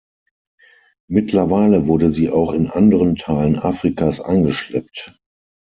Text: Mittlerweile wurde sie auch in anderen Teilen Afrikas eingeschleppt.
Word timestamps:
Mittlerweile 1.07 1.85
wurde 1.85 2.09
sie 2.11 2.31
auch 2.31 2.53
in 2.53 2.71
anderen 2.71 3.17
Teilen 3.17 3.59
Afrikas 3.59 4.19
eingeschleppt. 4.19 5.15